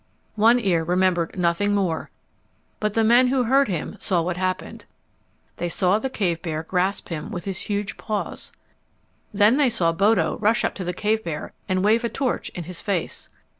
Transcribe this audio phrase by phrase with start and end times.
[0.33, 2.09] One Ear remembered nothing more,
[2.79, 4.85] but the men who heard him saw what happened.
[5.57, 8.51] They saw the cave bear grasp him with his huge paws.
[9.31, 12.63] Then they saw Bodo rush up to the cave bear and wave a torch in
[12.63, 13.29] his face.